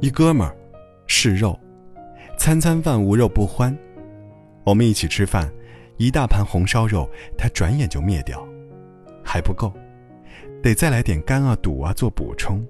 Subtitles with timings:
[0.00, 0.56] 一哥们儿，
[1.06, 1.56] 是肉，
[2.36, 3.76] 餐餐饭无肉不欢。
[4.64, 5.48] 我们一起吃饭，
[5.96, 7.08] 一大盘红烧肉，
[7.38, 8.44] 他转眼就灭掉，
[9.22, 9.72] 还不够，
[10.60, 12.66] 得再来点肝啊、肚啊做补充。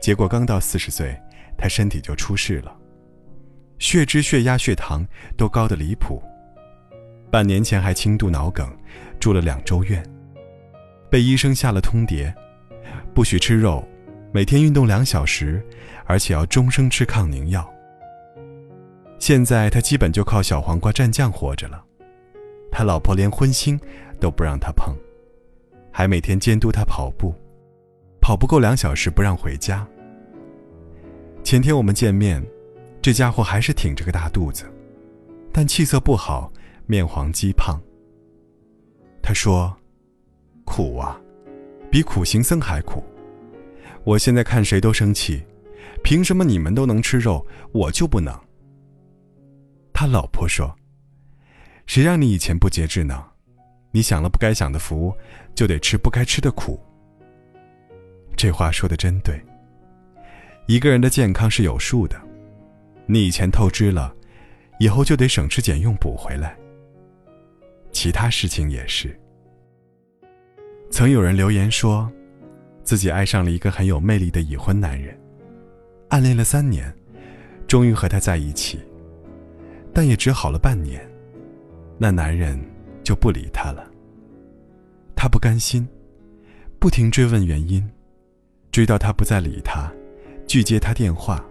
[0.00, 1.16] 结果刚到四十岁，
[1.56, 2.76] 他身体就出事了，
[3.78, 6.20] 血脂、血压、血糖都高得离谱。
[7.30, 8.68] 半年前还轻度脑梗，
[9.20, 10.02] 住了两周院，
[11.10, 12.32] 被医生下了通牒，
[13.14, 13.86] 不许吃肉，
[14.32, 15.64] 每天运动两小时。
[16.10, 17.70] 而且要终生吃抗凝药。
[19.18, 21.84] 现在他基本就靠小黄瓜蘸酱活着了，
[22.72, 23.78] 他老婆连荤腥
[24.18, 24.96] 都不让他碰，
[25.92, 27.34] 还每天监督他跑步，
[28.22, 29.86] 跑不够两小时不让回家。
[31.44, 32.42] 前天我们见面，
[33.02, 34.64] 这家伙还是挺着个大肚子，
[35.52, 36.50] 但气色不好，
[36.86, 37.78] 面黄肌胖。
[39.22, 39.76] 他说
[40.68, 41.18] ：“苦啊，
[41.90, 43.02] 比苦行僧还苦。
[44.04, 45.42] 我现在看谁都生气。”
[46.04, 48.32] 凭什么你们都能吃肉，我就不能？
[49.92, 50.72] 他老婆说
[51.86, 53.24] ：“谁让你以前不节制呢？
[53.90, 55.12] 你享了不该享的福，
[55.56, 56.78] 就得吃不该吃的苦。”
[58.36, 59.42] 这话说的真对。
[60.66, 62.16] 一个人的健康是有数的，
[63.06, 64.14] 你以前透支了，
[64.78, 66.56] 以后就得省吃俭用补回来。
[67.90, 69.18] 其他事情也是。
[70.90, 72.10] 曾有人留言说，
[72.82, 75.16] 自己爱上了一个很有魅力的已婚男人。
[76.08, 76.92] 暗恋了三年，
[77.66, 78.78] 终于和他在一起，
[79.92, 81.06] 但也只好了半年，
[81.98, 82.58] 那男人
[83.04, 83.88] 就不理他了。
[85.14, 85.86] 他不甘心，
[86.78, 87.86] 不停追问原因，
[88.72, 89.92] 追到他不再理他，
[90.46, 91.44] 拒接他电话，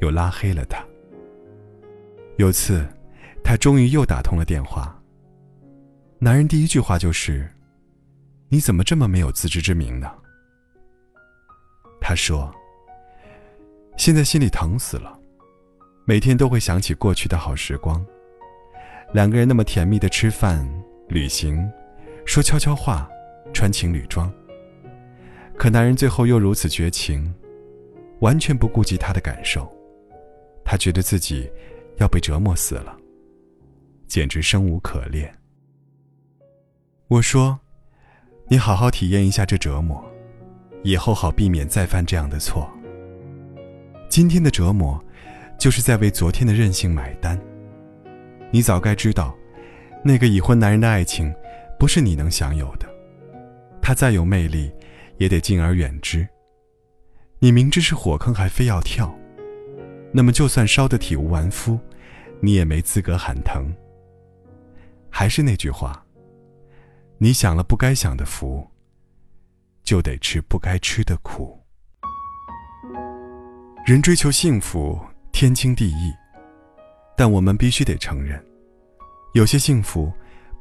[0.00, 0.84] 又拉黑了他。
[2.36, 2.86] 有次，
[3.44, 5.00] 他终于又打通了电话。
[6.18, 7.48] 男人第一句话就是
[8.48, 10.10] ：“你怎么这么没有自知之明呢？”
[12.00, 12.54] 他说。
[13.96, 15.18] 现在心里疼死了，
[16.04, 18.06] 每天都会想起过去的好时光，
[19.12, 20.64] 两个人那么甜蜜的吃饭、
[21.08, 21.68] 旅行，
[22.24, 23.10] 说悄悄话，
[23.52, 24.32] 穿情侣装。
[25.56, 27.34] 可男人最后又如此绝情，
[28.20, 29.68] 完全不顾及她的感受，
[30.64, 31.50] 他觉得自己
[31.96, 32.96] 要被折磨死了，
[34.06, 35.36] 简直生无可恋。
[37.08, 37.58] 我说
[38.50, 40.02] ：“你好好体验一下这折磨，
[40.82, 42.66] 以后好避免再犯这样的错。”
[44.08, 44.98] 今天的折磨，
[45.58, 47.38] 就是在为昨天的任性买单。
[48.50, 49.36] 你早该知道，
[50.02, 51.30] 那个已婚男人的爱情，
[51.78, 52.88] 不是你能享有的。
[53.82, 54.72] 他再有魅力，
[55.18, 56.26] 也得敬而远之。
[57.38, 59.14] 你明知是火坑还非要跳，
[60.10, 61.78] 那么就算烧得体无完肤，
[62.40, 63.70] 你也没资格喊疼。
[65.10, 66.02] 还是那句话，
[67.20, 68.64] 你享了不该享的福，
[69.82, 71.60] 就得吃不该吃的苦。
[73.84, 74.96] 人追求幸福
[75.32, 76.14] 天经地义，
[77.16, 78.40] 但我们必须得承认，
[79.34, 80.12] 有些幸福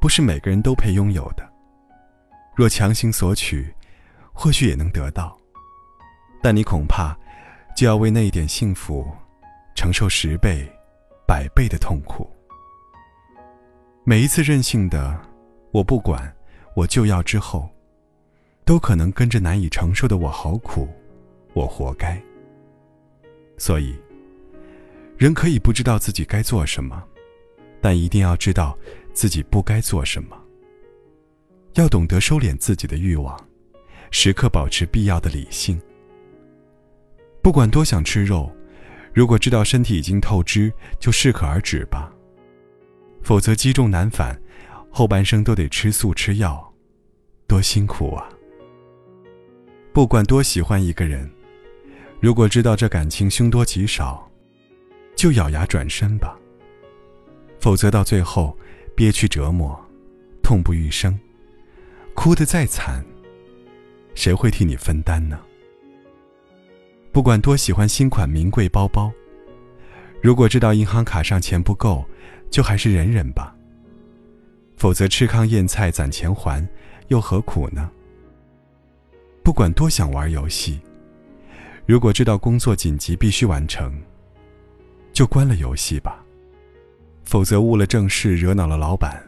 [0.02, 1.48] 不是每个人都配拥有的。
[2.56, 3.72] 若强行索取，
[4.34, 5.38] 或许也能得到，
[6.42, 7.16] 但你恐怕
[7.76, 9.08] 就要为那一点幸福
[9.76, 10.68] 承受十倍、
[11.28, 12.28] 百倍的痛苦。
[14.04, 15.20] 每一次任性的
[15.72, 16.34] “我不管，
[16.78, 17.68] 我就要”之后，
[18.64, 20.88] 都可能跟着难以承受的“我好苦，
[21.54, 22.22] 我活该”。
[23.58, 23.96] 所以，
[25.18, 27.04] 人可以不知道自己该做什么，
[27.82, 28.78] 但一定要知道
[29.12, 30.40] 自己不该做什么。
[31.74, 33.36] 要懂得收敛自己的欲望，
[34.12, 35.82] 时刻保持必要的理性。
[37.42, 38.56] 不管多想吃肉，
[39.16, 42.14] 如果知道身体已经透支，就适可而止吧。
[43.24, 44.40] 否则积重难返，
[44.98, 46.74] 后半生都得吃素吃药，
[47.46, 48.28] 多辛苦啊！
[49.94, 51.30] 不管多喜欢一个人。
[52.20, 54.28] 如果知道这感情凶多吉少，
[55.16, 56.36] 就咬牙转身吧。
[57.60, 58.58] 否则到最后
[58.96, 59.80] 憋屈折磨，
[60.42, 61.16] 痛不欲生，
[62.16, 63.06] 哭得再惨，
[64.16, 65.40] 谁会替你分担呢？
[67.12, 69.12] 不管多喜欢新款名贵包包，
[70.24, 72.04] 如果知道银行卡上钱不够，
[72.50, 73.54] 就还是忍忍吧。
[74.78, 76.66] 否则吃糠咽菜攒钱还，
[77.08, 77.90] 又何苦呢？
[79.44, 80.80] 不管多想玩游戏。
[81.86, 84.00] 如果知道工作紧急必须完成，
[85.12, 86.24] 就关了游戏吧。
[87.24, 89.22] 否则误了正事，惹恼了老板，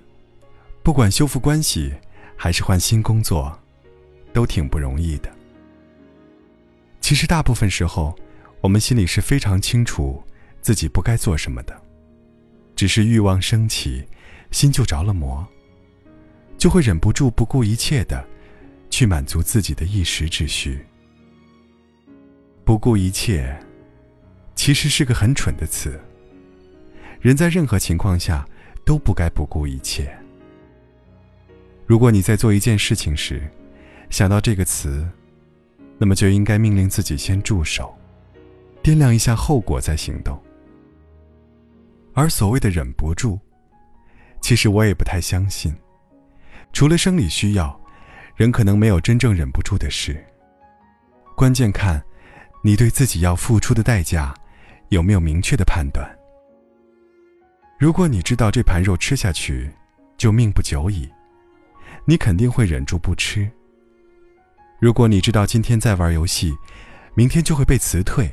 [0.83, 1.93] 不管修复关系
[2.37, 3.57] 还是换新工作，
[4.31, 5.29] 都挺不容易的。
[7.01, 8.15] 其实大部分时候，
[8.61, 10.23] 我们心里是非常清楚
[10.61, 11.81] 自己不该做什么的，
[12.75, 14.05] 只是欲望升起，
[14.51, 15.45] 心就着了魔，
[16.57, 18.25] 就会忍不住不顾一切的
[18.89, 20.83] 去满足自己的一时之需。
[22.63, 23.57] 不顾一切，
[24.55, 25.99] 其实是个很蠢的词。
[27.19, 28.47] 人在任何情况下
[28.85, 30.15] 都不该不顾一切。
[31.85, 33.49] 如果你在做一件事情时，
[34.09, 35.07] 想到这个词，
[35.97, 37.93] 那么就应该命令自己先住手，
[38.83, 40.39] 掂量一下后果再行动。
[42.13, 43.39] 而所谓的忍不住，
[44.41, 45.75] 其实我也不太相信。
[46.71, 47.79] 除了生理需要，
[48.35, 50.23] 人可能没有真正忍不住的事。
[51.35, 52.03] 关键看，
[52.63, 54.33] 你对自己要付出的代价，
[54.89, 56.07] 有没有明确的判断。
[57.79, 59.71] 如果你知道这盘肉吃下去
[60.17, 61.09] 就命不久矣，
[62.05, 63.49] 你肯定会忍住不吃。
[64.79, 66.53] 如果你知道今天在玩游戏，
[67.13, 68.29] 明天就会被辞退，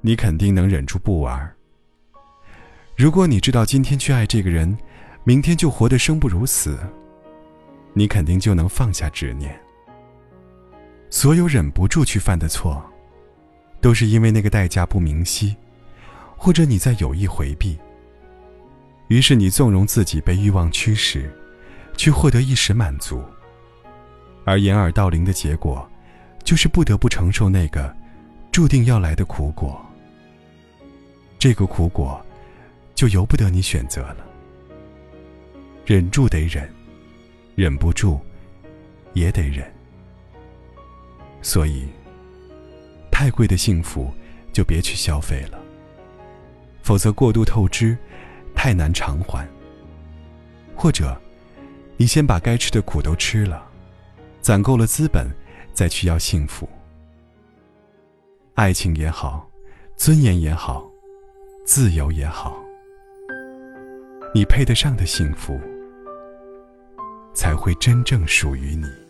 [0.00, 1.54] 你肯定能忍住不玩。
[2.96, 4.76] 如果你知道今天去爱这个人，
[5.24, 6.78] 明天就活得生不如死，
[7.94, 9.58] 你肯定就能放下执念。
[11.08, 12.84] 所有忍不住去犯的错，
[13.80, 15.56] 都是因为那个代价不明晰，
[16.36, 17.78] 或者你在有意回避。
[19.08, 21.34] 于是你纵容自己被欲望驱使，
[21.96, 23.22] 去获得一时满足，
[24.44, 25.88] 而掩耳盗铃的结果，
[26.42, 27.94] 就是不得不承受那个
[28.52, 29.80] 注定要来的苦果。
[31.38, 32.20] 这个苦果，
[32.94, 34.33] 就由不得你选择了。
[35.84, 36.68] 忍住得忍，
[37.54, 38.18] 忍不住
[39.12, 39.64] 也得忍。
[41.42, 41.86] 所以，
[43.10, 44.12] 太贵的幸福
[44.52, 45.58] 就别去消费了，
[46.82, 47.96] 否则过度透支。
[48.56, 49.46] 太难偿还。
[50.74, 51.20] 或者，
[51.98, 53.68] 你先把该吃的苦都吃了，
[54.40, 55.28] 攒够了资本，
[55.74, 56.66] 再去要幸福。
[58.54, 59.46] 爱情也好，
[59.96, 60.88] 尊严也好，
[61.66, 62.56] 自由也好，
[64.32, 65.60] 你配得上的幸福，
[67.34, 69.03] 才会真正属于你。